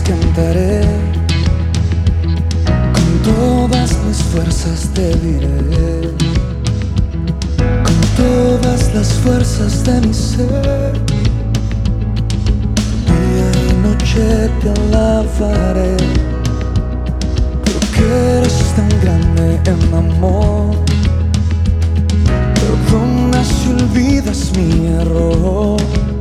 [0.00, 0.80] cantaré,
[2.92, 6.10] con todas mis fuerzas te diré,
[7.84, 10.92] con todas las fuerzas de mi ser,
[13.06, 15.96] día y noche te alabaré,
[17.64, 18.04] porque
[18.38, 20.76] eres tan grande en amor,
[22.54, 26.13] perdonas y olvidas mi error.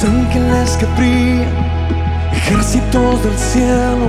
[0.00, 4.08] Los ángeles que brillan, ejércitos del cielo,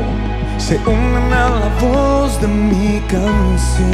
[0.59, 3.89] se unen a la voz de mi canción.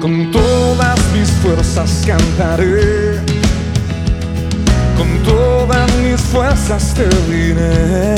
[0.00, 3.18] Con todas mis fuerzas cantaré,
[4.96, 8.14] con todas mis fuerzas te diré,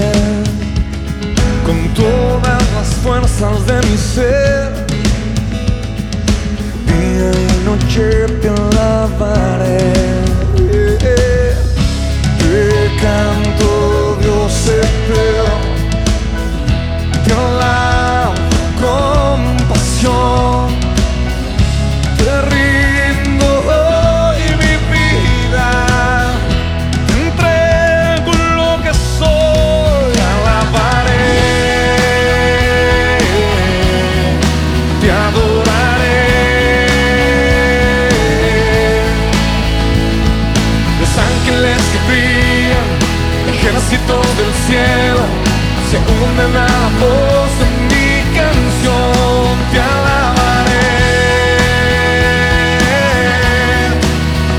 [1.65, 4.87] con todas las fuerzas de mi ser.
[6.85, 8.51] Día y noche te
[8.99, 9.98] alabaré.
[43.89, 45.21] Ejércitos del cielo,
[45.91, 49.57] se unen a la voz de mi canción.
[49.73, 50.89] Te alabaré,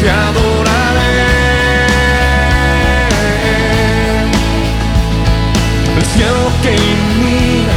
[0.01, 1.25] te adoraré.
[5.97, 7.75] El cielo que ilumina,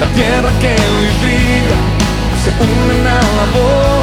[0.00, 1.08] la tierra que hoy
[2.44, 3.93] se unen a la voz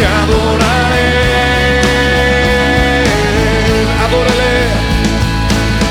[0.00, 1.08] te adoraré,
[4.04, 4.54] adórale.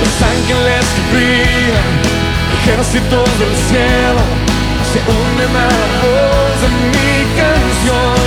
[0.01, 1.91] Los ángeles que brillan,
[2.57, 4.23] ejércitos del cielo,
[4.91, 8.18] se unen a la voz de mi canción.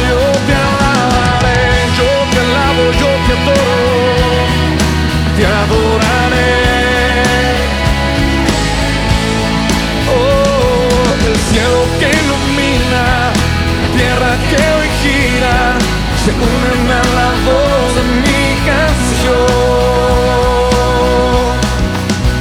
[16.24, 19.52] Se unen a la voz de mi canción.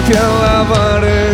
[0.07, 1.25] Te alabaré.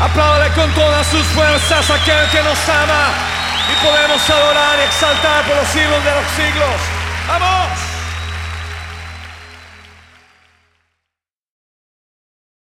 [0.00, 3.04] Apláudale con todas sus fuerzas a aquel que nos ama
[3.70, 6.97] y podemos adorar y exaltar por los siglos de los siglos.
[7.28, 7.87] ¡Vamos!